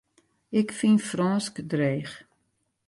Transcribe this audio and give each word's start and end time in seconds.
Ik 0.59 0.69
fyn 0.77 0.97
Frânsk 1.09 1.55
dreech. 1.71 2.13